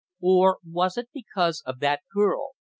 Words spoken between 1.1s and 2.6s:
because of that girl?